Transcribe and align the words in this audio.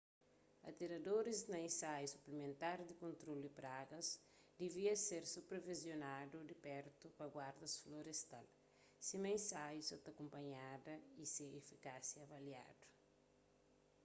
atiradoris 0.69 1.39
na 1.51 1.57
insaiu 1.69 2.09
suplimentar 2.13 2.77
di 2.87 2.93
kontrolu 3.03 3.39
di 3.43 3.51
pragas 3.59 4.07
divia 4.59 4.95
ser 5.07 5.23
supervisionadu 5.35 6.37
di 6.49 6.55
pertu 6.67 7.05
pa 7.17 7.25
guardas 7.35 7.73
florestal 7.83 8.45
sima 9.07 9.29
insaiu 9.37 9.81
sa 9.85 9.95
ta 10.05 10.11
kunpanhada 10.19 10.93
y 11.23 11.25
se 11.35 11.45
efikásia 11.61 12.19
avaliadu 12.25 12.85